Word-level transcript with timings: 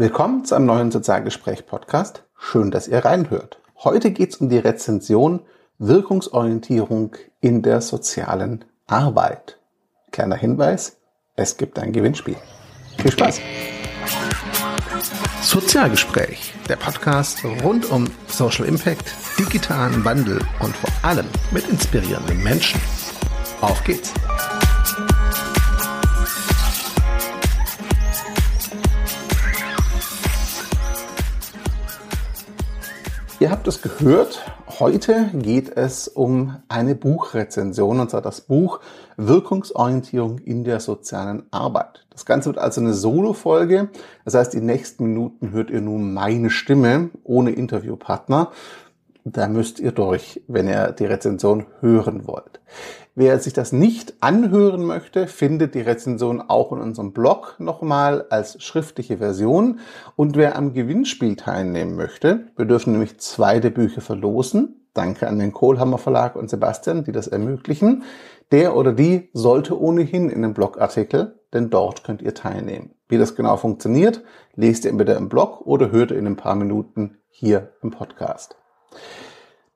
Willkommen 0.00 0.46
zu 0.46 0.54
einem 0.54 0.64
neuen 0.64 0.90
Sozialgespräch-Podcast. 0.90 2.24
Schön, 2.34 2.70
dass 2.70 2.88
ihr 2.88 3.04
reinhört. 3.04 3.60
Heute 3.84 4.12
geht 4.12 4.30
es 4.30 4.36
um 4.36 4.48
die 4.48 4.56
Rezension 4.56 5.40
Wirkungsorientierung 5.76 7.16
in 7.42 7.60
der 7.60 7.82
sozialen 7.82 8.64
Arbeit. 8.86 9.58
Kleiner 10.10 10.36
Hinweis, 10.36 10.96
es 11.36 11.58
gibt 11.58 11.78
ein 11.78 11.92
Gewinnspiel. 11.92 12.36
Viel 12.96 13.12
Spaß! 13.12 13.40
Sozialgespräch, 15.42 16.54
der 16.66 16.76
Podcast 16.76 17.44
rund 17.62 17.90
um 17.90 18.06
Social 18.26 18.64
Impact, 18.64 19.04
digitalen 19.38 20.02
Wandel 20.02 20.40
und 20.60 20.74
vor 20.76 20.90
allem 21.02 21.26
mit 21.50 21.68
inspirierenden 21.68 22.42
Menschen. 22.42 22.80
Auf 23.60 23.84
geht's! 23.84 24.14
Ihr 33.40 33.50
habt 33.50 33.66
es 33.68 33.80
gehört, 33.80 34.44
heute 34.80 35.30
geht 35.32 35.74
es 35.74 36.08
um 36.08 36.56
eine 36.68 36.94
Buchrezension, 36.94 37.98
und 37.98 38.10
zwar 38.10 38.20
das 38.20 38.42
Buch 38.42 38.80
Wirkungsorientierung 39.16 40.40
in 40.40 40.62
der 40.62 40.78
sozialen 40.78 41.44
Arbeit. 41.50 42.04
Das 42.10 42.26
Ganze 42.26 42.50
wird 42.50 42.58
also 42.58 42.82
eine 42.82 42.92
Solo-Folge. 42.92 43.88
Das 44.26 44.34
heißt, 44.34 44.52
die 44.52 44.60
nächsten 44.60 45.06
Minuten 45.06 45.52
hört 45.52 45.70
ihr 45.70 45.80
nun 45.80 46.12
meine 46.12 46.50
Stimme 46.50 47.08
ohne 47.24 47.52
Interviewpartner. 47.52 48.52
Da 49.24 49.48
müsst 49.48 49.80
ihr 49.80 49.92
durch, 49.92 50.42
wenn 50.48 50.68
ihr 50.68 50.92
die 50.92 51.04
Rezension 51.04 51.66
hören 51.80 52.26
wollt. 52.26 52.60
Wer 53.14 53.38
sich 53.38 53.52
das 53.52 53.72
nicht 53.72 54.14
anhören 54.20 54.84
möchte, 54.84 55.26
findet 55.26 55.74
die 55.74 55.80
Rezension 55.80 56.40
auch 56.40 56.72
in 56.72 56.80
unserem 56.80 57.12
Blog 57.12 57.56
nochmal 57.58 58.24
als 58.30 58.62
schriftliche 58.62 59.18
Version. 59.18 59.80
Und 60.16 60.36
wer 60.36 60.56
am 60.56 60.72
Gewinnspiel 60.72 61.36
teilnehmen 61.36 61.96
möchte, 61.96 62.46
wir 62.56 62.64
dürfen 62.64 62.92
nämlich 62.92 63.18
zwei 63.18 63.60
der 63.60 63.70
Bücher 63.70 64.00
verlosen. 64.00 64.86
Danke 64.94 65.28
an 65.28 65.38
den 65.38 65.52
Kohlhammer 65.52 65.98
Verlag 65.98 66.36
und 66.36 66.50
Sebastian, 66.50 67.04
die 67.04 67.12
das 67.12 67.26
ermöglichen. 67.26 68.04
Der 68.52 68.76
oder 68.76 68.92
die 68.92 69.28
sollte 69.32 69.80
ohnehin 69.80 70.30
in 70.30 70.42
den 70.42 70.54
Blogartikel, 70.54 71.40
denn 71.52 71.70
dort 71.70 72.04
könnt 72.04 72.22
ihr 72.22 72.34
teilnehmen. 72.34 72.94
Wie 73.08 73.18
das 73.18 73.36
genau 73.36 73.56
funktioniert, 73.56 74.22
lest 74.54 74.84
ihr 74.84 74.90
entweder 74.90 75.16
im 75.16 75.28
Blog 75.28 75.60
oder 75.66 75.90
hört 75.90 76.10
ihr 76.10 76.18
in 76.18 76.26
ein 76.26 76.36
paar 76.36 76.54
Minuten 76.54 77.18
hier 77.28 77.72
im 77.82 77.90
Podcast. 77.90 78.59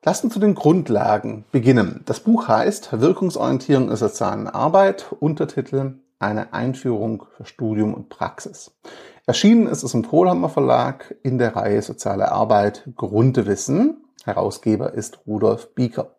Lass 0.04 0.22
uns 0.22 0.34
zu 0.34 0.38
den 0.38 0.54
Grundlagen 0.54 1.44
beginnen. 1.50 2.02
Das 2.04 2.20
Buch 2.20 2.46
heißt 2.46 3.00
Wirkungsorientierung 3.00 3.88
in 3.88 3.96
sozialen 3.96 4.48
Arbeit, 4.48 5.06
Untertitel 5.18 5.94
Eine 6.18 6.52
Einführung 6.52 7.24
für 7.36 7.46
Studium 7.46 7.94
und 7.94 8.10
Praxis. 8.10 8.72
Erschienen 9.26 9.66
ist 9.66 9.82
es 9.82 9.94
im 9.94 10.06
Kohlhammer 10.06 10.50
Verlag 10.50 11.14
in 11.22 11.38
der 11.38 11.56
Reihe 11.56 11.80
Soziale 11.80 12.30
Arbeit 12.30 12.90
Grundwissen. 12.94 14.04
Herausgeber 14.24 14.92
ist 14.92 15.20
Rudolf 15.26 15.74
Bieker. 15.74 16.16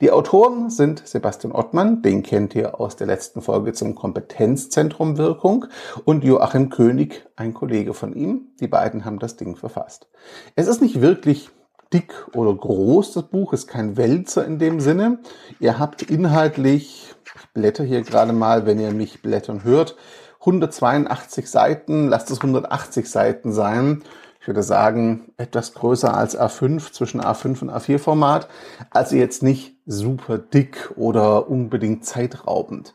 Die 0.00 0.12
Autoren 0.12 0.70
sind 0.70 1.06
Sebastian 1.06 1.52
Ottmann, 1.52 2.02
den 2.02 2.22
kennt 2.22 2.54
ihr 2.54 2.78
aus 2.78 2.94
der 2.94 3.08
letzten 3.08 3.42
Folge 3.42 3.72
zum 3.72 3.96
Kompetenzzentrum 3.96 5.18
Wirkung, 5.18 5.66
und 6.04 6.22
Joachim 6.22 6.70
König, 6.70 7.26
ein 7.34 7.54
Kollege 7.54 7.94
von 7.94 8.14
ihm. 8.14 8.52
Die 8.60 8.68
beiden 8.68 9.04
haben 9.04 9.18
das 9.18 9.36
Ding 9.36 9.56
verfasst. 9.56 10.08
Es 10.54 10.68
ist 10.68 10.80
nicht 10.80 11.00
wirklich 11.00 11.50
dick 11.92 12.12
oder 12.34 12.54
groß, 12.54 13.12
das 13.12 13.24
Buch, 13.24 13.52
ist 13.52 13.66
kein 13.66 13.96
Wälzer 13.96 14.44
in 14.44 14.58
dem 14.58 14.80
Sinne. 14.80 15.18
Ihr 15.60 15.78
habt 15.78 16.02
inhaltlich, 16.02 17.14
ich 17.24 17.48
blätter 17.52 17.84
hier 17.84 18.02
gerade 18.02 18.32
mal, 18.32 18.66
wenn 18.66 18.80
ihr 18.80 18.92
mich 18.92 19.22
blättern 19.22 19.64
hört, 19.64 19.96
182 20.40 21.50
Seiten, 21.50 22.08
lasst 22.08 22.30
es 22.30 22.38
180 22.38 23.10
Seiten 23.10 23.52
sein 23.52 24.02
ich 24.44 24.48
würde 24.48 24.62
sagen, 24.62 25.32
etwas 25.38 25.72
größer 25.72 26.14
als 26.14 26.38
A5, 26.38 26.92
zwischen 26.92 27.22
A5 27.22 27.62
und 27.62 27.70
A4 27.70 27.98
Format. 27.98 28.46
Also 28.90 29.16
jetzt 29.16 29.42
nicht 29.42 29.74
super 29.86 30.36
dick 30.36 30.90
oder 30.96 31.48
unbedingt 31.48 32.04
zeitraubend. 32.04 32.92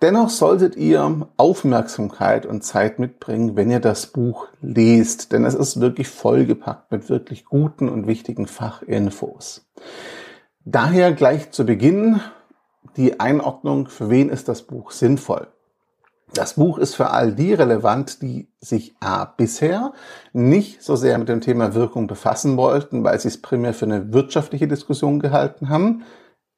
Dennoch 0.00 0.30
solltet 0.30 0.74
ihr 0.74 1.28
Aufmerksamkeit 1.36 2.46
und 2.46 2.64
Zeit 2.64 2.98
mitbringen, 2.98 3.56
wenn 3.56 3.70
ihr 3.70 3.80
das 3.80 4.06
Buch 4.06 4.48
lest, 4.62 5.32
denn 5.32 5.44
es 5.44 5.54
ist 5.54 5.82
wirklich 5.82 6.08
vollgepackt 6.08 6.90
mit 6.90 7.10
wirklich 7.10 7.44
guten 7.44 7.90
und 7.90 8.06
wichtigen 8.06 8.46
Fachinfos. 8.46 9.66
Daher 10.64 11.12
gleich 11.12 11.50
zu 11.50 11.66
Beginn 11.66 12.22
die 12.96 13.20
Einordnung, 13.20 13.88
für 13.88 14.08
wen 14.08 14.30
ist 14.30 14.48
das 14.48 14.62
Buch 14.62 14.92
sinnvoll. 14.92 15.48
Das 16.32 16.54
Buch 16.54 16.78
ist 16.78 16.96
für 16.96 17.10
all 17.10 17.32
die 17.32 17.54
relevant, 17.54 18.20
die 18.20 18.48
sich 18.60 18.96
A 19.00 19.24
bisher 19.24 19.92
nicht 20.32 20.82
so 20.82 20.96
sehr 20.96 21.16
mit 21.18 21.28
dem 21.28 21.40
Thema 21.40 21.74
Wirkung 21.74 22.08
befassen 22.08 22.56
wollten, 22.56 23.04
weil 23.04 23.18
sie 23.20 23.28
es 23.28 23.40
primär 23.40 23.74
für 23.74 23.86
eine 23.86 24.12
wirtschaftliche 24.12 24.66
Diskussion 24.66 25.20
gehalten 25.20 25.68
haben. 25.68 26.02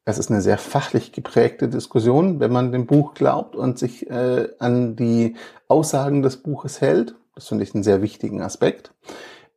Es 0.04 0.18
ist 0.18 0.30
eine 0.30 0.40
sehr 0.40 0.56
fachlich 0.56 1.12
geprägte 1.12 1.68
Diskussion, 1.68 2.40
wenn 2.40 2.50
man 2.50 2.72
dem 2.72 2.86
Buch 2.86 3.12
glaubt 3.12 3.54
und 3.54 3.78
sich 3.78 4.08
äh, 4.08 4.48
an 4.58 4.96
die 4.96 5.36
Aussagen 5.68 6.22
des 6.22 6.38
Buches 6.38 6.80
hält. 6.80 7.14
Das 7.34 7.48
finde 7.48 7.64
ich 7.64 7.74
einen 7.74 7.84
sehr 7.84 8.00
wichtigen 8.00 8.40
Aspekt. 8.40 8.94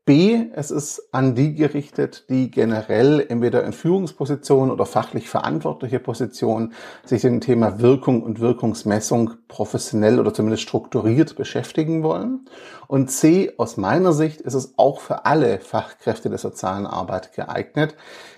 B, 0.04 0.48
es 0.56 0.72
ist 0.72 1.10
an 1.12 1.36
die 1.36 1.54
gerichtet, 1.54 2.26
die 2.28 2.50
generell 2.50 3.24
entweder 3.30 3.64
in 3.64 3.72
Führungspositionen 3.72 4.72
oder 4.72 4.88
fachlich 4.88 5.30
verantwortliche 5.30 6.00
Positionen 6.00 6.74
sich 7.06 7.22
dem 7.22 7.40
Thema 7.40 7.82
Wirkung 7.82 8.24
und 8.24 8.40
Wirkungsmessung 8.40 9.36
professionell 9.48 10.20
oder 10.20 10.34
zumindest 10.34 10.64
strukturiert 10.64 11.36
beschäftigen 11.36 12.02
wollen. 12.02 12.50
Und 12.88 13.12
C, 13.12 13.54
aus 13.58 13.78
meiner 13.78 14.12
Sicht 14.12 14.42
ist 14.42 14.56
es 14.56 14.74
auch 14.76 15.02
für 15.02 15.26
alle 15.26 15.60
Fachkräfte 15.60 16.30
der 16.30 16.40
sozialen 16.40 16.88
Arbeit 16.88 17.34
geeignet, 17.34 17.96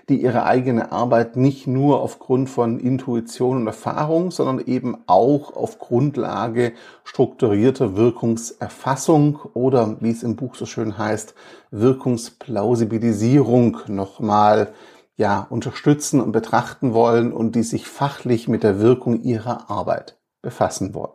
die 0.09 0.21
ihre 0.21 0.43
eigene 0.43 0.91
Arbeit 0.91 1.37
nicht 1.37 1.65
nur 1.65 2.01
aufgrund 2.01 2.49
von 2.49 2.79
Intuition 2.79 3.57
und 3.57 3.67
Erfahrung, 3.67 4.31
sondern 4.31 4.59
eben 4.59 4.97
auch 5.07 5.55
auf 5.55 5.79
Grundlage 5.79 6.73
strukturierter 7.03 7.95
Wirkungserfassung 7.95 9.39
oder, 9.53 9.97
wie 10.01 10.11
es 10.11 10.23
im 10.23 10.35
Buch 10.35 10.55
so 10.55 10.65
schön 10.65 10.97
heißt, 10.97 11.35
Wirkungsplausibilisierung 11.71 13.79
nochmal 13.87 14.73
ja, 15.15 15.45
unterstützen 15.49 16.19
und 16.19 16.31
betrachten 16.31 16.93
wollen 16.93 17.31
und 17.31 17.55
die 17.55 17.63
sich 17.63 17.87
fachlich 17.87 18.47
mit 18.47 18.63
der 18.63 18.79
Wirkung 18.79 19.21
ihrer 19.21 19.69
Arbeit 19.69 20.17
befassen 20.41 20.93
wollen. 20.93 21.13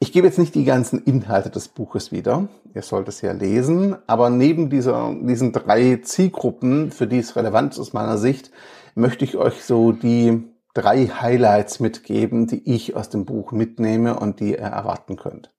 Ich 0.00 0.12
gebe 0.12 0.28
jetzt 0.28 0.38
nicht 0.38 0.54
die 0.54 0.64
ganzen 0.64 1.02
Inhalte 1.02 1.50
des 1.50 1.66
Buches 1.66 2.12
wieder. 2.12 2.48
Ihr 2.72 2.82
sollt 2.82 3.08
es 3.08 3.20
ja 3.20 3.32
lesen. 3.32 3.96
Aber 4.06 4.30
neben 4.30 4.70
dieser, 4.70 5.12
diesen 5.20 5.52
drei 5.52 5.96
Zielgruppen, 5.96 6.92
für 6.92 7.08
die 7.08 7.18
es 7.18 7.34
relevant 7.34 7.72
ist 7.72 7.80
aus 7.80 7.92
meiner 7.92 8.16
Sicht, 8.16 8.52
möchte 8.94 9.24
ich 9.24 9.36
euch 9.36 9.64
so 9.64 9.90
die 9.90 10.44
drei 10.72 11.06
Highlights 11.06 11.80
mitgeben, 11.80 12.46
die 12.46 12.72
ich 12.72 12.94
aus 12.94 13.10
dem 13.10 13.24
Buch 13.24 13.50
mitnehme 13.50 14.20
und 14.20 14.38
die 14.38 14.52
ihr 14.52 14.58
erwarten 14.58 15.16
könnt. 15.16 15.50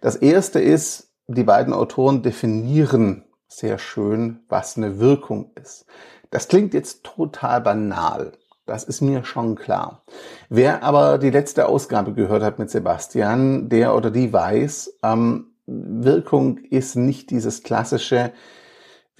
Das 0.00 0.16
erste 0.16 0.58
ist, 0.58 1.10
die 1.26 1.44
beiden 1.44 1.74
Autoren 1.74 2.22
definieren 2.22 3.24
sehr 3.46 3.78
schön, 3.78 4.40
was 4.48 4.78
eine 4.78 5.00
Wirkung 5.00 5.50
ist. 5.60 5.84
Das 6.30 6.48
klingt 6.48 6.72
jetzt 6.72 7.04
total 7.04 7.60
banal. 7.60 8.32
Das 8.64 8.84
ist 8.84 9.00
mir 9.00 9.24
schon 9.24 9.56
klar. 9.56 10.04
Wer 10.48 10.84
aber 10.84 11.18
die 11.18 11.30
letzte 11.30 11.66
Ausgabe 11.66 12.14
gehört 12.14 12.42
hat 12.42 12.58
mit 12.58 12.70
Sebastian, 12.70 13.68
der 13.68 13.96
oder 13.96 14.10
die 14.10 14.32
weiß, 14.32 14.98
ähm, 15.02 15.52
Wirkung 15.66 16.58
ist 16.58 16.96
nicht 16.96 17.30
dieses 17.30 17.62
klassische, 17.62 18.32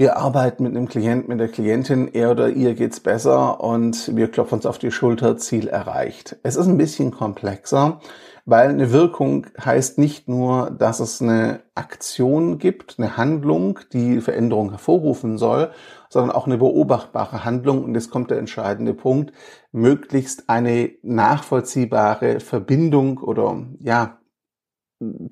wir 0.02 0.16
arbeiten 0.16 0.64
mit 0.64 0.76
einem 0.76 0.88
Klient, 0.88 1.28
mit 1.28 1.38
der 1.38 1.46
Klientin, 1.46 2.08
er 2.12 2.32
oder 2.32 2.48
ihr 2.48 2.74
geht's 2.74 2.98
besser 2.98 3.60
und 3.60 4.16
wir 4.16 4.28
klopfen 4.28 4.56
uns 4.56 4.66
auf 4.66 4.78
die 4.78 4.90
Schulter, 4.90 5.36
Ziel 5.36 5.68
erreicht. 5.68 6.38
Es 6.42 6.56
ist 6.56 6.66
ein 6.66 6.76
bisschen 6.76 7.12
komplexer, 7.12 8.00
weil 8.44 8.70
eine 8.70 8.90
Wirkung 8.90 9.46
heißt 9.64 9.98
nicht 9.98 10.28
nur, 10.28 10.72
dass 10.72 10.98
es 10.98 11.22
eine 11.22 11.60
Aktion 11.76 12.58
gibt, 12.58 12.96
eine 12.98 13.16
Handlung, 13.16 13.78
die 13.92 14.20
Veränderung 14.20 14.70
hervorrufen 14.70 15.38
soll, 15.38 15.70
sondern 16.10 16.34
auch 16.34 16.46
eine 16.46 16.58
beobachtbare 16.58 17.44
Handlung. 17.44 17.84
Und 17.84 17.94
jetzt 17.94 18.10
kommt 18.10 18.32
der 18.32 18.38
entscheidende 18.38 18.94
Punkt, 18.94 19.32
möglichst 19.70 20.48
eine 20.50 20.90
nachvollziehbare 21.04 22.40
Verbindung 22.40 23.18
oder 23.18 23.64
ja, 23.78 24.18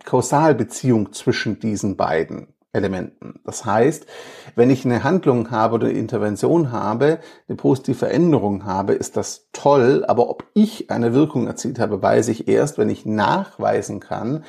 Kausalbeziehung 0.04 1.12
zwischen 1.12 1.58
diesen 1.58 1.96
beiden 1.96 2.54
Elementen. 2.72 3.29
Das 3.50 3.64
heißt, 3.64 4.06
wenn 4.54 4.70
ich 4.70 4.84
eine 4.84 5.02
Handlung 5.02 5.50
habe 5.50 5.74
oder 5.74 5.88
eine 5.88 5.98
Intervention 5.98 6.70
habe, 6.70 7.18
eine 7.48 7.56
positive 7.56 7.98
Veränderung 7.98 8.64
habe, 8.64 8.92
ist 8.92 9.16
das 9.16 9.48
toll, 9.52 10.04
aber 10.06 10.30
ob 10.30 10.44
ich 10.54 10.88
eine 10.92 11.14
Wirkung 11.14 11.48
erzielt 11.48 11.80
habe, 11.80 12.00
weiß 12.00 12.28
ich 12.28 12.46
erst, 12.46 12.78
wenn 12.78 12.88
ich 12.88 13.06
nachweisen 13.06 13.98
kann, 13.98 14.44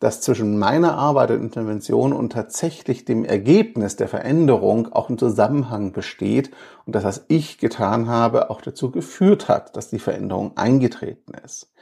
dass 0.00 0.20
zwischen 0.20 0.58
meiner 0.58 0.98
Arbeit 0.98 1.30
und 1.30 1.40
Intervention 1.40 2.12
und 2.12 2.34
tatsächlich 2.34 3.06
dem 3.06 3.24
Ergebnis 3.24 3.96
der 3.96 4.08
Veränderung 4.08 4.92
auch 4.92 5.08
ein 5.08 5.16
Zusammenhang 5.16 5.92
besteht 5.92 6.50
und 6.84 6.94
dass 6.94 7.04
was 7.04 7.24
ich 7.28 7.56
getan 7.56 8.06
habe 8.06 8.50
auch 8.50 8.60
dazu 8.60 8.90
geführt 8.90 9.48
hat, 9.48 9.76
dass 9.76 9.88
die 9.88 9.98
Veränderung 9.98 10.58
eingetreten 10.58 11.32
ist. 11.42 11.72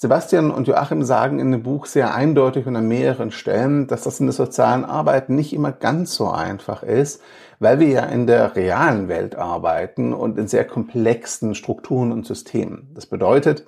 Sebastian 0.00 0.52
und 0.52 0.68
Joachim 0.68 1.02
sagen 1.02 1.40
in 1.40 1.50
dem 1.50 1.64
Buch 1.64 1.86
sehr 1.86 2.14
eindeutig 2.14 2.68
und 2.68 2.76
an 2.76 2.86
mehreren 2.86 3.32
Stellen, 3.32 3.88
dass 3.88 4.04
das 4.04 4.20
in 4.20 4.26
der 4.26 4.32
sozialen 4.32 4.84
Arbeit 4.84 5.28
nicht 5.28 5.52
immer 5.52 5.72
ganz 5.72 6.14
so 6.14 6.30
einfach 6.30 6.84
ist, 6.84 7.20
weil 7.58 7.80
wir 7.80 7.88
ja 7.88 8.04
in 8.04 8.28
der 8.28 8.54
realen 8.54 9.08
Welt 9.08 9.34
arbeiten 9.34 10.12
und 10.12 10.38
in 10.38 10.46
sehr 10.46 10.64
komplexen 10.64 11.56
Strukturen 11.56 12.12
und 12.12 12.26
Systemen. 12.26 12.92
Das 12.94 13.06
bedeutet, 13.06 13.66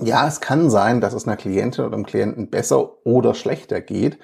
ja, 0.00 0.26
es 0.26 0.40
kann 0.40 0.70
sein, 0.70 1.00
dass 1.00 1.14
es 1.14 1.26
einer 1.26 1.36
Klientin 1.36 1.84
oder 1.84 1.94
einem 1.94 2.06
Klienten 2.06 2.50
besser 2.50 3.04
oder 3.04 3.34
schlechter 3.34 3.80
geht, 3.80 4.18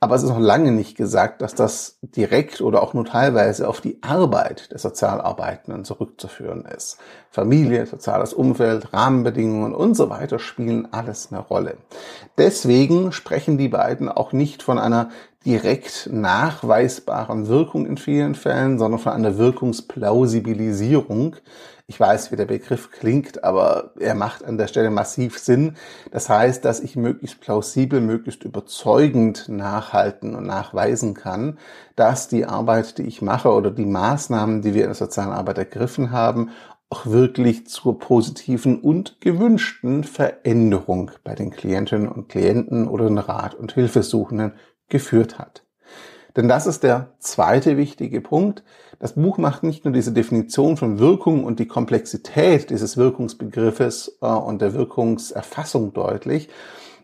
aber 0.00 0.14
es 0.14 0.22
ist 0.22 0.28
noch 0.28 0.38
lange 0.38 0.70
nicht 0.70 0.96
gesagt, 0.96 1.42
dass 1.42 1.56
das 1.56 1.98
direkt 2.02 2.60
oder 2.60 2.84
auch 2.84 2.94
nur 2.94 3.04
teilweise 3.04 3.66
auf 3.66 3.80
die 3.80 4.00
Arbeit 4.00 4.70
der 4.70 4.78
Sozialarbeitenden 4.78 5.84
zurückzuführen 5.84 6.64
ist. 6.64 6.98
Familie, 7.30 7.84
soziales 7.84 8.32
Umfeld, 8.32 8.92
Rahmenbedingungen 8.92 9.74
und 9.74 9.96
so 9.96 10.08
weiter 10.08 10.38
spielen 10.38 10.86
alles 10.92 11.32
eine 11.32 11.40
Rolle. 11.40 11.78
Deswegen 12.36 13.10
sprechen 13.10 13.58
die 13.58 13.68
beiden 13.68 14.08
auch 14.08 14.32
nicht 14.32 14.62
von 14.62 14.78
einer 14.78 15.10
direkt 15.44 16.08
nachweisbaren 16.12 17.48
Wirkung 17.48 17.86
in 17.86 17.96
vielen 17.96 18.34
Fällen, 18.34 18.78
sondern 18.78 19.00
von 19.00 19.12
einer 19.12 19.38
Wirkungsplausibilisierung, 19.38 21.36
ich 21.90 21.98
weiß, 21.98 22.30
wie 22.30 22.36
der 22.36 22.44
Begriff 22.44 22.90
klingt, 22.90 23.44
aber 23.44 23.92
er 23.98 24.14
macht 24.14 24.44
an 24.44 24.58
der 24.58 24.66
Stelle 24.66 24.90
massiv 24.90 25.38
Sinn. 25.38 25.74
Das 26.10 26.28
heißt, 26.28 26.62
dass 26.62 26.80
ich 26.80 26.96
möglichst 26.96 27.40
plausibel, 27.40 28.02
möglichst 28.02 28.44
überzeugend 28.44 29.48
nachhalten 29.48 30.34
und 30.34 30.44
nachweisen 30.44 31.14
kann, 31.14 31.56
dass 31.96 32.28
die 32.28 32.44
Arbeit, 32.44 32.98
die 32.98 33.04
ich 33.04 33.22
mache 33.22 33.50
oder 33.50 33.70
die 33.70 33.86
Maßnahmen, 33.86 34.60
die 34.60 34.74
wir 34.74 34.82
in 34.82 34.88
der 34.88 34.96
sozialen 34.96 35.32
Arbeit 35.32 35.56
ergriffen 35.56 36.10
haben, 36.10 36.50
auch 36.90 37.06
wirklich 37.06 37.66
zur 37.66 37.98
positiven 37.98 38.80
und 38.80 39.20
gewünschten 39.22 40.04
Veränderung 40.04 41.10
bei 41.24 41.34
den 41.34 41.50
Klientinnen 41.50 42.08
und 42.08 42.28
Klienten 42.28 42.86
oder 42.86 43.06
den 43.06 43.18
Rat- 43.18 43.54
und 43.54 43.72
Hilfesuchenden 43.72 44.52
geführt 44.88 45.38
hat. 45.38 45.62
Denn 46.36 46.48
das 46.48 46.66
ist 46.66 46.82
der 46.82 47.14
zweite 47.18 47.76
wichtige 47.76 48.20
Punkt. 48.20 48.62
Das 49.00 49.14
Buch 49.14 49.38
macht 49.38 49.62
nicht 49.62 49.84
nur 49.84 49.92
diese 49.92 50.12
Definition 50.12 50.76
von 50.76 50.98
Wirkung 50.98 51.44
und 51.44 51.58
die 51.58 51.66
Komplexität 51.66 52.70
dieses 52.70 52.96
Wirkungsbegriffes 52.96 54.18
äh, 54.20 54.26
und 54.26 54.60
der 54.60 54.74
Wirkungserfassung 54.74 55.92
deutlich. 55.92 56.48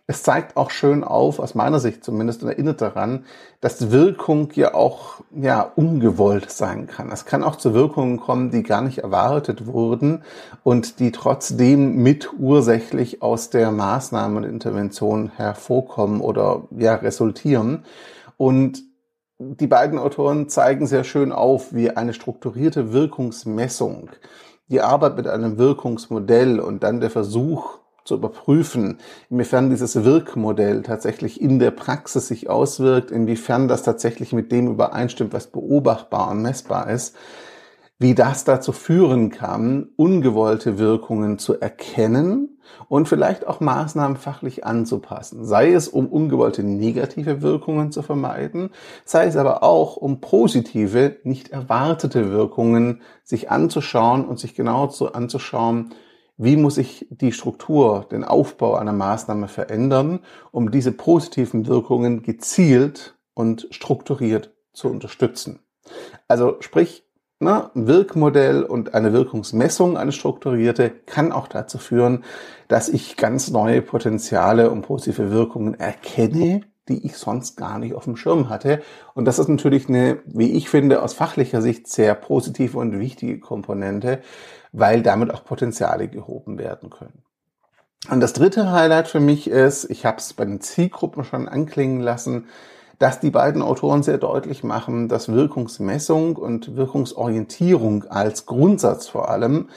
Es 0.07 0.23
zeigt 0.23 0.59
auch 0.59 0.71
schön 0.71 1.03
auf, 1.03 1.39
aus 1.39 1.55
meiner 1.55 1.81
Sicht 1.81 2.05
zumindest, 2.05 2.43
und 2.43 2.51
erinnert 2.51 2.83
daran, 2.83 3.25
dass 3.63 3.91
Wirkung 3.91 4.51
ja 4.55 4.75
auch 4.75 5.23
ja, 5.35 5.63
ungewollt 5.63 6.51
sein 6.51 6.87
kann. 6.87 7.11
Es 7.11 7.25
kann 7.25 7.43
auch 7.43 7.57
zu 7.57 7.73
Wirkungen 7.73 8.21
kommen, 8.21 8.51
die 8.51 8.63
gar 8.63 8.83
nicht 8.83 8.99
erwartet 8.99 9.67
wurden 9.67 10.23
und 10.63 11.01
die 11.01 11.11
trotzdem 11.11 12.03
mit 12.03 12.31
ursächlich 12.39 13.23
aus 13.23 13.49
der 13.49 13.71
Maßnahme 13.71 14.37
und 14.37 14.45
Intervention 14.45 15.33
hervorkommen 15.37 16.21
oder 16.21 16.65
ja, 16.77 16.97
resultieren. 16.97 17.85
Und 18.37 18.83
die 19.39 19.67
beiden 19.67 19.99
Autoren 19.99 20.51
zeigen 20.51 20.87
sehr 20.87 21.05
schön 21.05 21.33
auf, 21.33 21.73
wie 21.73 21.91
eine 21.91 22.13
strukturierte 22.13 22.93
Wirkungsmessung, 22.93 24.11
die 24.69 24.83
Arbeit 24.83 25.17
mit 25.17 25.29
einem 25.29 25.57
Wirkungsmodell 25.57 26.61
und 26.61 26.83
dann 26.83 27.01
der 27.01 27.11
Versuch 27.11 27.79
zu 28.05 28.15
überprüfen, 28.15 28.99
inwiefern 29.31 29.71
dieses 29.71 30.05
Wirkmodell 30.05 30.83
tatsächlich 30.83 31.41
in 31.41 31.59
der 31.59 31.71
Praxis 31.71 32.29
sich 32.29 32.51
auswirkt, 32.51 33.11
inwiefern 33.11 33.67
das 33.67 33.83
tatsächlich 33.83 34.33
mit 34.33 34.53
dem 34.53 34.69
übereinstimmt, 34.69 35.33
was 35.33 35.47
beobachtbar 35.47 36.31
und 36.31 36.43
messbar 36.43 36.91
ist, 36.91 37.17
wie 37.99 38.15
das 38.15 38.45
dazu 38.45 38.73
führen 38.73 39.31
kann, 39.31 39.89
ungewollte 39.97 40.79
Wirkungen 40.79 41.39
zu 41.39 41.61
erkennen 41.61 42.59
und 42.89 43.09
vielleicht 43.09 43.47
auch 43.47 43.61
Maßnahmen 43.61 44.17
fachlich 44.17 44.67
anzupassen. 44.67 45.45
Sei 45.45 45.73
es, 45.73 45.89
um 45.89 46.07
ungewollte 46.07 46.63
negative 46.63 47.41
Wirkungen 47.41 47.93
zu 47.93 48.03
vermeiden, 48.03 48.71
sei 49.05 49.27
es 49.27 49.37
aber 49.37 49.63
auch, 49.63 49.97
um 49.97 50.21
positive, 50.21 51.17
nicht 51.23 51.51
erwartete 51.51 52.31
Wirkungen 52.31 53.01
sich 53.23 53.51
anzuschauen 53.51 54.25
und 54.25 54.39
sich 54.39 54.55
genau 54.55 54.89
so 54.89 55.13
anzuschauen, 55.13 55.95
wie 56.37 56.57
muss 56.57 56.79
ich 56.79 57.07
die 57.11 57.33
Struktur, 57.33 58.07
den 58.11 58.25
Aufbau 58.25 58.75
einer 58.75 58.93
Maßnahme 58.93 59.49
verändern, 59.49 60.21
um 60.51 60.71
diese 60.71 60.93
positiven 60.93 61.67
Wirkungen 61.67 62.23
gezielt 62.23 63.17
und 63.35 63.69
strukturiert 63.71 64.53
zu 64.73 64.89
unterstützen. 64.89 65.61
Also 66.29 66.57
sprich, 66.61 67.05
Ne, 67.41 67.69
Wirkmodell 67.75 68.63
und 68.63 68.95
eine 68.95 69.13
Wirkungsmessung, 69.13 69.99
eine 69.99 70.13
strukturierte, 70.13 70.89
kann 70.89 71.33
auch 71.33 71.49
dazu 71.49 71.79
führen, 71.79 72.25
dass 72.69 72.89
ich 72.89 73.17
ganz 73.17 73.51
neue 73.51 73.83
Potenziale 73.83 74.71
und 74.71 74.83
positive 74.83 75.31
Wirkungen 75.33 75.75
erkenne, 75.75 76.63
die 76.89 77.07
ich 77.07 77.17
sonst 77.17 77.57
gar 77.57 77.79
nicht 77.79 77.95
auf 77.95 78.05
dem 78.05 78.17
Schirm 78.17 78.49
hatte. 78.49 78.83
Und 79.15 79.25
das 79.25 79.39
ist 79.39 79.49
natürlich 79.49 79.89
eine, 79.89 80.19
wie 80.27 80.53
ich 80.53 80.69
finde, 80.69 81.03
aus 81.03 81.15
fachlicher 81.15 81.63
Sicht 81.63 81.89
sehr 81.89 82.15
positive 82.15 82.79
und 82.79 82.99
wichtige 82.99 83.41
Komponente, 83.41 84.21
weil 84.73 85.03
damit 85.03 85.33
auch 85.33 85.45
Potenziale 85.45 86.09
gehoben 86.09 86.59
werden 86.59 86.91
können. 86.91 87.23
Und 88.11 88.21
das 88.21 88.35
dritte 88.35 88.71
Highlight 88.71 89.09
für 89.09 89.21
mich 89.21 89.49
ist, 89.49 89.89
ich 89.91 90.05
habe 90.05 90.19
es 90.19 90.35
bei 90.35 90.45
den 90.45 90.61
Zielgruppen 90.61 91.25
schon 91.25 91.49
anklingen 91.49 92.01
lassen, 92.01 92.49
dass 92.99 93.19
die 93.19 93.31
beiden 93.31 93.63
Autoren 93.63 94.03
sehr 94.03 94.19
deutlich 94.19 94.63
machen, 94.63 95.09
dass 95.09 95.33
Wirkungsmessung 95.33 96.37
und 96.37 96.77
Wirkungsorientierung 96.77 98.05
als 98.05 98.47
Grundsatz 98.47 99.09
vor 99.09 99.31
allem 99.31 99.69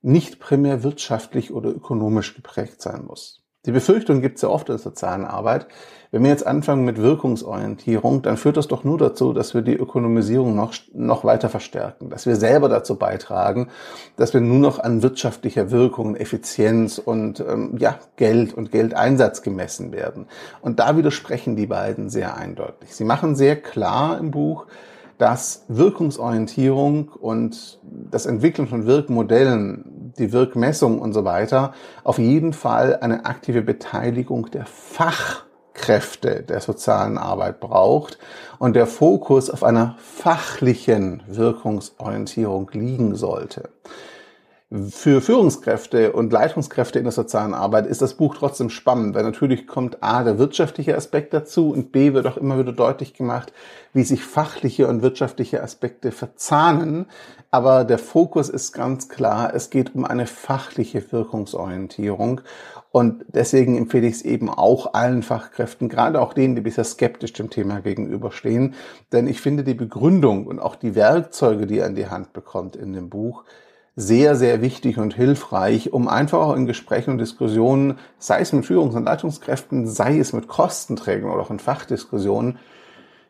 nicht 0.00 0.40
primär 0.40 0.82
wirtschaftlich 0.82 1.52
oder 1.52 1.70
ökonomisch 1.70 2.34
geprägt 2.34 2.80
sein 2.80 3.04
muss. 3.06 3.41
Die 3.64 3.72
Befürchtung 3.72 4.20
gibt 4.20 4.36
es 4.36 4.42
ja 4.42 4.48
oft 4.48 4.68
in 4.68 4.74
der 4.74 4.82
sozialen 4.82 5.24
Arbeit. 5.24 5.66
Wenn 6.10 6.24
wir 6.24 6.30
jetzt 6.30 6.46
anfangen 6.46 6.84
mit 6.84 6.98
Wirkungsorientierung, 6.98 8.20
dann 8.20 8.36
führt 8.36 8.56
das 8.56 8.66
doch 8.66 8.82
nur 8.82 8.98
dazu, 8.98 9.32
dass 9.32 9.54
wir 9.54 9.62
die 9.62 9.76
Ökonomisierung 9.76 10.54
noch, 10.54 10.74
noch 10.92 11.24
weiter 11.24 11.48
verstärken, 11.48 12.10
dass 12.10 12.26
wir 12.26 12.36
selber 12.36 12.68
dazu 12.68 12.96
beitragen, 12.96 13.68
dass 14.16 14.34
wir 14.34 14.40
nur 14.40 14.58
noch 14.58 14.78
an 14.78 15.02
wirtschaftlicher 15.02 15.70
Wirkung, 15.70 16.16
Effizienz 16.16 16.98
und 16.98 17.40
ähm, 17.40 17.76
ja, 17.78 17.98
Geld 18.16 18.52
und 18.52 18.72
Geldeinsatz 18.72 19.42
gemessen 19.42 19.92
werden. 19.92 20.26
Und 20.60 20.80
da 20.80 20.96
widersprechen 20.96 21.54
die 21.54 21.66
beiden 21.66 22.10
sehr 22.10 22.36
eindeutig. 22.36 22.94
Sie 22.94 23.04
machen 23.04 23.36
sehr 23.36 23.56
klar 23.56 24.18
im 24.18 24.32
Buch, 24.32 24.66
dass 25.22 25.64
Wirkungsorientierung 25.68 27.10
und 27.10 27.78
das 28.10 28.26
Entwickeln 28.26 28.66
von 28.66 28.86
Wirkmodellen, 28.86 30.12
die 30.18 30.32
Wirkmessung 30.32 30.98
und 30.98 31.12
so 31.12 31.24
weiter 31.24 31.74
auf 32.02 32.18
jeden 32.18 32.52
Fall 32.52 32.98
eine 33.00 33.24
aktive 33.24 33.62
Beteiligung 33.62 34.50
der 34.50 34.66
Fachkräfte 34.66 36.42
der 36.42 36.60
sozialen 36.60 37.18
Arbeit 37.18 37.60
braucht 37.60 38.18
und 38.58 38.74
der 38.74 38.88
Fokus 38.88 39.48
auf 39.48 39.62
einer 39.62 39.94
fachlichen 39.98 41.22
Wirkungsorientierung 41.28 42.68
liegen 42.72 43.14
sollte. 43.14 43.70
Für 44.88 45.20
Führungskräfte 45.20 46.14
und 46.14 46.32
Leitungskräfte 46.32 46.98
in 46.98 47.04
der 47.04 47.12
sozialen 47.12 47.52
Arbeit 47.52 47.86
ist 47.86 48.00
das 48.00 48.14
Buch 48.14 48.34
trotzdem 48.34 48.70
spannend, 48.70 49.14
weil 49.14 49.22
natürlich 49.22 49.66
kommt 49.66 50.02
A, 50.02 50.24
der 50.24 50.38
wirtschaftliche 50.38 50.96
Aspekt 50.96 51.34
dazu 51.34 51.70
und 51.70 51.92
B, 51.92 52.14
wird 52.14 52.26
auch 52.26 52.38
immer 52.38 52.58
wieder 52.58 52.72
deutlich 52.72 53.12
gemacht, 53.12 53.52
wie 53.92 54.02
sich 54.02 54.24
fachliche 54.24 54.88
und 54.88 55.02
wirtschaftliche 55.02 55.62
Aspekte 55.62 56.10
verzahnen. 56.10 57.04
Aber 57.50 57.84
der 57.84 57.98
Fokus 57.98 58.48
ist 58.48 58.72
ganz 58.72 59.10
klar, 59.10 59.52
es 59.54 59.68
geht 59.68 59.94
um 59.94 60.06
eine 60.06 60.26
fachliche 60.26 61.12
Wirkungsorientierung. 61.12 62.40
Und 62.92 63.26
deswegen 63.28 63.76
empfehle 63.76 64.06
ich 64.06 64.14
es 64.14 64.22
eben 64.22 64.48
auch 64.48 64.94
allen 64.94 65.22
Fachkräften, 65.22 65.90
gerade 65.90 66.18
auch 66.18 66.32
denen, 66.32 66.54
die 66.54 66.62
bisher 66.62 66.84
skeptisch 66.84 67.34
dem 67.34 67.50
Thema 67.50 67.82
gegenüberstehen. 67.82 68.72
Denn 69.12 69.26
ich 69.26 69.42
finde 69.42 69.64
die 69.64 69.74
Begründung 69.74 70.46
und 70.46 70.60
auch 70.60 70.76
die 70.76 70.94
Werkzeuge, 70.94 71.66
die 71.66 71.80
er 71.80 71.88
in 71.88 71.94
die 71.94 72.08
Hand 72.08 72.32
bekommt 72.32 72.74
in 72.74 72.94
dem 72.94 73.10
Buch, 73.10 73.44
sehr, 73.94 74.36
sehr 74.36 74.62
wichtig 74.62 74.98
und 74.98 75.14
hilfreich, 75.14 75.92
um 75.92 76.08
einfach 76.08 76.38
auch 76.38 76.56
in 76.56 76.66
Gesprächen 76.66 77.10
und 77.10 77.18
Diskussionen, 77.18 77.98
sei 78.18 78.40
es 78.40 78.52
mit 78.52 78.64
Führungs- 78.64 78.94
und 78.94 79.04
Leitungskräften, 79.04 79.86
sei 79.86 80.18
es 80.18 80.32
mit 80.32 80.48
Kostenträgern 80.48 81.30
oder 81.30 81.42
auch 81.42 81.50
in 81.50 81.58
Fachdiskussionen, 81.58 82.58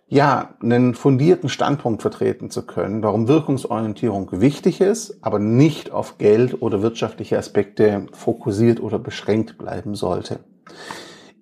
ja, 0.09 0.55
einen 0.63 0.95
fundierten 0.95 1.49
Standpunkt 1.49 2.03
vertreten 2.03 2.51
zu 2.51 2.67
können, 2.67 3.03
warum 3.03 3.29
Wirkungsorientierung 3.29 4.29
wichtig 4.31 4.83
ist, 4.83 5.17
aber 5.23 5.39
nicht 5.39 5.91
auf 5.91 6.19
Geld 6.19 6.61
oder 6.61 6.83
wirtschaftliche 6.83 7.39
Aspekte 7.39 8.07
fokussiert 8.13 8.81
oder 8.81 8.99
beschränkt 8.99 9.57
bleiben 9.57 9.95
sollte. 9.95 10.41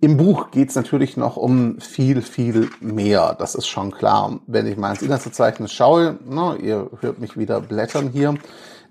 Im 0.01 0.17
Buch 0.17 0.51
geht 0.51 0.71
es 0.71 0.77
natürlich 0.77 1.17
noch 1.19 1.37
um 1.37 1.79
viel, 1.81 2.23
viel 2.23 2.71
mehr. 2.81 3.35
Das 3.39 3.55
ist 3.55 3.67
schon 3.67 3.91
klar. 3.91 4.41
Wenn 4.47 4.67
ich 4.67 4.79
mal 4.79 4.93
ins 4.93 5.03
Inhaltsverzeichnis 5.03 5.73
schaue, 5.73 6.19
na, 6.25 6.57
ihr 6.57 6.89
hört 7.01 7.19
mich 7.19 7.37
wieder 7.37 7.61
blättern 7.61 8.09
hier, 8.11 8.35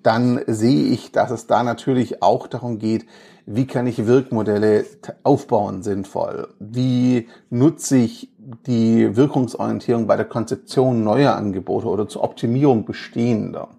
dann 0.03 0.41
sehe 0.47 0.87
ich, 0.87 1.11
dass 1.11 1.31
es 1.31 1.47
da 1.47 1.63
natürlich 1.63 2.21
auch 2.21 2.47
darum 2.47 2.79
geht, 2.79 3.05
wie 3.45 3.65
kann 3.65 3.87
ich 3.87 4.05
Wirkmodelle 4.05 4.85
aufbauen 5.23 5.81
sinnvoll? 5.81 6.49
Wie 6.59 7.27
nutze 7.49 7.97
ich 7.97 8.29
die 8.67 9.15
Wirkungsorientierung 9.15 10.05
bei 10.05 10.15
der 10.15 10.25
Konzeption 10.25 11.03
neuer 11.03 11.35
Angebote 11.35 11.87
oder 11.87 12.07
zur 12.07 12.23
Optimierung 12.23 12.85
bestehender? 12.85 13.69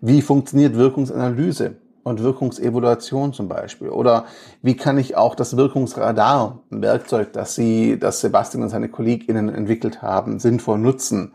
Wie 0.00 0.22
funktioniert 0.22 0.76
Wirkungsanalyse? 0.76 1.76
und 2.04 2.22
Wirkungsevaluation 2.22 3.32
zum 3.32 3.48
Beispiel? 3.48 3.88
Oder 3.88 4.26
wie 4.60 4.76
kann 4.76 4.98
ich 4.98 5.16
auch 5.16 5.34
das 5.34 5.56
Wirkungsradar, 5.56 6.60
ein 6.70 6.82
Werkzeug, 6.82 7.32
das 7.32 7.54
Sie, 7.54 7.98
das 7.98 8.20
Sebastian 8.20 8.64
und 8.64 8.70
seine 8.70 8.88
KollegInnen 8.88 9.48
entwickelt 9.48 10.02
haben, 10.02 10.38
sinnvoll 10.38 10.78
nutzen? 10.78 11.32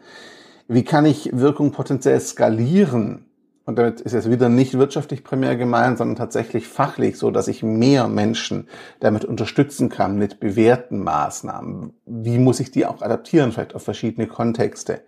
Wie 0.67 0.83
kann 0.83 1.05
ich 1.05 1.29
Wirkung 1.33 1.71
potenziell 1.71 2.19
skalieren? 2.19 3.26
Und 3.67 3.77
damit 3.77 3.99
ist 3.99 4.13
jetzt 4.13 4.31
wieder 4.31 4.47
nicht 4.47 4.77
wirtschaftlich 4.77 5.25
primär 5.25 5.57
gemeint, 5.57 5.97
sondern 5.97 6.15
tatsächlich 6.15 6.69
fachlich, 6.69 7.17
so 7.17 7.31
dass 7.31 7.49
ich 7.49 7.63
mehr 7.63 8.07
Menschen 8.07 8.69
damit 9.01 9.25
unterstützen 9.25 9.89
kann 9.89 10.17
mit 10.17 10.39
bewährten 10.39 11.03
Maßnahmen. 11.03 11.91
Wie 12.05 12.37
muss 12.37 12.61
ich 12.61 12.71
die 12.71 12.85
auch 12.85 13.01
adaptieren, 13.01 13.51
vielleicht 13.51 13.75
auf 13.75 13.83
verschiedene 13.83 14.25
Kontexte? 14.25 15.01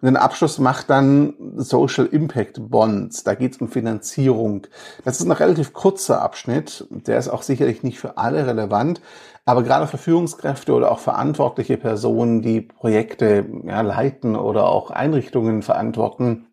Und 0.00 0.06
den 0.06 0.16
Abschluss 0.16 0.58
macht 0.58 0.88
dann 0.88 1.34
Social 1.56 2.06
Impact 2.06 2.70
Bonds. 2.70 3.22
Da 3.22 3.34
geht 3.34 3.52
es 3.52 3.60
um 3.60 3.68
Finanzierung. 3.68 4.66
Das 5.04 5.20
ist 5.20 5.26
ein 5.26 5.32
relativ 5.32 5.74
kurzer 5.74 6.22
Abschnitt. 6.22 6.86
Der 6.88 7.18
ist 7.18 7.28
auch 7.28 7.42
sicherlich 7.42 7.82
nicht 7.82 7.98
für 7.98 8.16
alle 8.16 8.46
relevant. 8.46 9.02
Aber 9.44 9.62
gerade 9.62 9.86
für 9.86 9.98
Führungskräfte 9.98 10.72
oder 10.72 10.90
auch 10.90 11.00
verantwortliche 11.00 11.76
Personen, 11.76 12.40
die 12.40 12.62
Projekte 12.62 13.44
ja, 13.64 13.82
leiten 13.82 14.36
oder 14.36 14.70
auch 14.70 14.90
Einrichtungen 14.90 15.60
verantworten, 15.60 16.45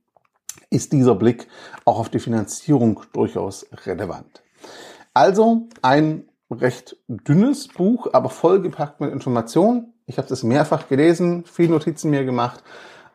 ist 0.73 0.91
dieser 0.91 1.15
Blick 1.15 1.47
auch 1.85 1.99
auf 1.99 2.09
die 2.09 2.19
Finanzierung 2.19 3.01
durchaus 3.13 3.65
relevant. 3.85 4.43
Also 5.13 5.67
ein 5.81 6.25
recht 6.49 6.97
dünnes 7.07 7.67
Buch, 7.67 8.07
aber 8.13 8.29
vollgepackt 8.29 8.99
mit 8.99 9.11
Informationen. 9.11 9.93
Ich 10.05 10.17
habe 10.17 10.31
es 10.33 10.43
mehrfach 10.43 10.87
gelesen, 10.87 11.45
viele 11.45 11.69
Notizen 11.69 12.09
mir 12.09 12.25
gemacht. 12.25 12.63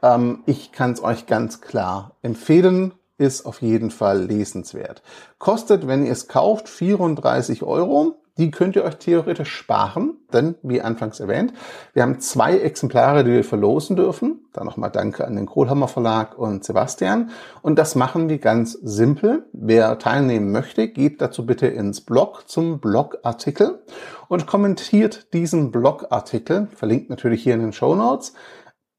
Ähm, 0.02 0.42
ich 0.46 0.72
kann 0.72 0.92
es 0.92 1.02
euch 1.02 1.26
ganz 1.26 1.60
klar 1.60 2.16
empfehlen. 2.22 2.94
Ist 3.18 3.46
auf 3.46 3.62
jeden 3.62 3.90
Fall 3.90 4.22
lesenswert. 4.26 5.02
Kostet, 5.38 5.88
wenn 5.88 6.06
ihr 6.06 6.12
es 6.12 6.28
kauft, 6.28 6.68
34 6.68 7.64
Euro. 7.64 8.17
Die 8.38 8.52
könnt 8.52 8.76
ihr 8.76 8.84
euch 8.84 8.96
theoretisch 8.96 9.50
sparen, 9.50 10.16
denn 10.32 10.54
wie 10.62 10.80
anfangs 10.80 11.18
erwähnt, 11.18 11.52
wir 11.92 12.04
haben 12.04 12.20
zwei 12.20 12.56
Exemplare, 12.58 13.24
die 13.24 13.32
wir 13.32 13.44
verlosen 13.44 13.96
dürfen. 13.96 14.46
Da 14.52 14.62
nochmal 14.62 14.92
Danke 14.92 15.26
an 15.26 15.34
den 15.34 15.46
Kohlhammer 15.46 15.88
Verlag 15.88 16.38
und 16.38 16.64
Sebastian. 16.64 17.30
Und 17.62 17.80
das 17.80 17.96
machen 17.96 18.28
wir 18.28 18.38
ganz 18.38 18.72
simpel. 18.74 19.46
Wer 19.52 19.98
teilnehmen 19.98 20.52
möchte, 20.52 20.86
geht 20.86 21.20
dazu 21.20 21.46
bitte 21.46 21.66
ins 21.66 22.00
Blog 22.00 22.48
zum 22.48 22.78
Blogartikel 22.78 23.82
und 24.28 24.46
kommentiert 24.46 25.32
diesen 25.32 25.72
Blogartikel, 25.72 26.68
verlinkt 26.74 27.10
natürlich 27.10 27.42
hier 27.42 27.54
in 27.54 27.60
den 27.60 27.72
Show 27.72 27.96
Notes, 27.96 28.34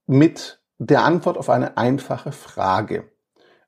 mit 0.05 0.59
der 0.79 1.03
Antwort 1.05 1.37
auf 1.37 1.49
eine 1.49 1.77
einfache 1.77 2.33
Frage. 2.33 3.05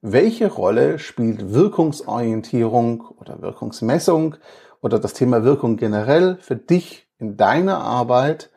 Welche 0.02 0.52
Rolle 0.52 0.98
spielt 0.98 1.54
Wirkungsorientierung 1.54 3.02
oder 3.20 3.42
Wirkungsmessung 3.42 4.36
oder 4.82 5.00
das 5.00 5.14
Thema 5.14 5.44
Wirkung 5.44 5.78
generell 5.78 6.38
für 6.38 6.56
dich 6.56 7.08
in 7.18 7.38
deiner 7.38 7.80
Arbeit? 7.80 8.50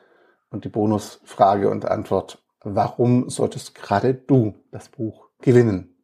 Und 0.51 0.65
die 0.65 0.69
Bonusfrage 0.69 1.69
und 1.69 1.85
Antwort, 1.85 2.43
warum 2.63 3.29
solltest 3.29 3.75
gerade 3.75 4.15
du 4.15 4.55
das 4.71 4.89
Buch 4.89 5.29
gewinnen? 5.41 5.97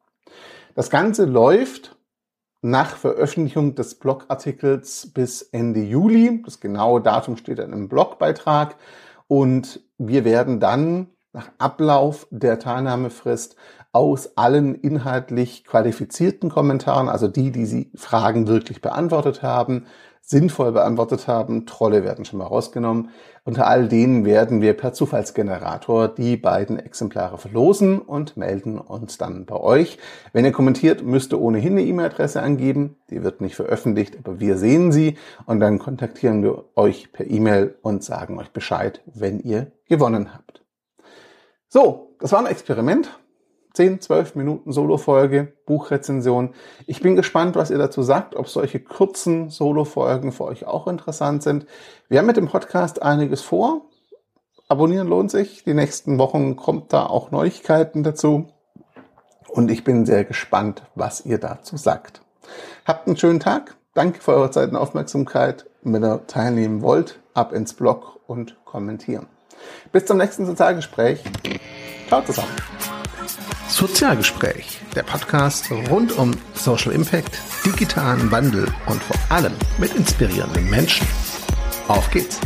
Das 0.74 0.90
Ganze 0.90 1.24
läuft 1.24 1.96
nach 2.62 2.96
Veröffentlichung 2.96 3.74
des 3.74 3.94
Blogartikels 3.94 5.10
bis 5.14 5.42
Ende 5.42 5.80
Juli. 5.80 6.42
Das 6.44 6.60
genaue 6.60 7.00
Datum 7.00 7.36
steht 7.36 7.58
dann 7.58 7.72
im 7.72 7.88
Blogbeitrag. 7.88 8.76
Und 9.28 9.80
wir 9.98 10.24
werden 10.24 10.60
dann 10.60 11.10
nach 11.32 11.50
Ablauf 11.58 12.26
der 12.30 12.58
Teilnahmefrist 12.58 13.56
aus 13.92 14.36
allen 14.36 14.74
inhaltlich 14.74 15.64
qualifizierten 15.64 16.50
Kommentaren, 16.50 17.08
also 17.08 17.28
die, 17.28 17.50
die 17.50 17.66
Sie 17.66 17.90
Fragen 17.94 18.46
wirklich 18.46 18.80
beantwortet 18.80 19.42
haben, 19.42 19.86
sinnvoll 20.30 20.70
beantwortet 20.70 21.26
haben. 21.26 21.66
Trolle 21.66 22.04
werden 22.04 22.25
schon 22.25 22.38
mal 22.38 22.46
rausgenommen. 22.46 23.10
Unter 23.42 23.66
all 23.66 23.88
denen 23.88 24.25
werden 24.25 24.60
wir 24.60 24.75
per 24.75 24.92
Zufallsgenerator 24.92 26.06
die 26.06 26.37
beiden 26.37 26.78
Exemplare 26.78 27.37
verlosen 27.37 27.99
und 27.99 28.37
melden 28.37 28.78
uns 28.78 29.18
dann 29.18 29.44
bei 29.44 29.56
euch. 29.56 29.99
Wenn 30.32 30.44
ihr 30.44 30.52
kommentiert, 30.52 31.02
müsst 31.02 31.32
ihr 31.32 31.40
ohnehin 31.40 31.72
eine 31.72 31.82
E-Mail-Adresse 31.82 32.40
angeben. 32.40 32.96
Die 33.10 33.25
wird 33.25 33.40
nicht 33.40 33.56
veröffentlicht, 33.56 34.18
aber 34.18 34.38
wir 34.38 34.56
sehen 34.56 34.92
sie 34.92 35.18
und 35.46 35.58
dann 35.58 35.80
kontaktieren 35.80 36.44
wir 36.44 36.64
euch 36.76 37.12
per 37.12 37.28
E-Mail 37.28 37.75
und 37.82 38.04
sagen 38.04 38.38
euch 38.38 38.52
Bescheid, 38.52 39.02
wenn 39.12 39.40
ihr 39.40 39.72
gewonnen 39.88 40.32
habt. 40.32 40.64
So, 41.68 42.14
das 42.20 42.30
war 42.30 42.38
ein 42.38 42.46
Experiment. 42.46 43.18
10, 43.72 44.00
12 44.00 44.34
Minuten 44.34 44.72
Solo-Folge, 44.72 45.52
Buchrezension. 45.66 46.54
Ich 46.86 47.00
bin 47.00 47.16
gespannt, 47.16 47.56
was 47.56 47.70
ihr 47.70 47.78
dazu 47.78 48.02
sagt, 48.02 48.36
ob 48.36 48.48
solche 48.48 48.80
kurzen 48.80 49.50
Solo-Folgen 49.50 50.32
für 50.32 50.44
euch 50.44 50.66
auch 50.66 50.86
interessant 50.86 51.42
sind. 51.42 51.66
Wir 52.08 52.18
haben 52.18 52.26
mit 52.26 52.36
dem 52.36 52.48
Podcast 52.48 53.02
einiges 53.02 53.42
vor. 53.42 53.82
Abonnieren 54.68 55.08
lohnt 55.08 55.30
sich. 55.30 55.64
Die 55.64 55.74
nächsten 55.74 56.18
Wochen 56.18 56.56
kommt 56.56 56.92
da 56.92 57.06
auch 57.06 57.30
Neuigkeiten 57.30 58.02
dazu. 58.02 58.48
Und 59.48 59.70
ich 59.70 59.84
bin 59.84 60.06
sehr 60.06 60.24
gespannt, 60.24 60.82
was 60.94 61.26
ihr 61.26 61.38
dazu 61.38 61.76
sagt. 61.76 62.22
Habt 62.84 63.06
einen 63.06 63.16
schönen 63.16 63.40
Tag. 63.40 63.76
Danke 63.94 64.20
für 64.20 64.32
eure 64.32 64.50
Zeit 64.50 64.70
und 64.70 64.76
Aufmerksamkeit. 64.76 65.66
wenn 65.82 66.04
ihr 66.04 66.26
teilnehmen 66.26 66.82
wollt, 66.82 67.18
ab 67.34 67.52
ins 67.52 67.72
Blog 67.72 68.20
und 68.26 68.56
kommentieren. 68.64 69.26
Bis 69.92 70.04
zum 70.04 70.18
nächsten 70.18 70.46
Sozialgespräch. 70.46 71.22
Ciao 72.08 72.22
zusammen. 72.22 72.79
Sozialgespräch, 73.80 74.78
der 74.94 75.04
Podcast 75.04 75.70
rund 75.88 76.12
um 76.18 76.32
Social 76.52 76.92
Impact, 76.92 77.38
digitalen 77.64 78.30
Wandel 78.30 78.70
und 78.84 79.02
vor 79.02 79.16
allem 79.30 79.54
mit 79.78 79.94
inspirierenden 79.94 80.68
Menschen. 80.68 81.06
Auf 81.88 82.10
geht's! 82.10 82.38